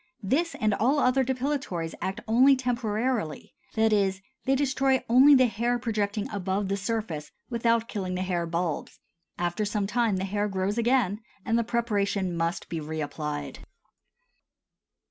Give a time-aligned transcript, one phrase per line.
[0.23, 5.77] This and all other depilatories act only temporarily, that is, they destroy only the hair
[5.77, 8.99] projecting above the surface without killing the hair bulbs;
[9.37, 13.59] after some time the hair grows again and the preparation must be reapplied.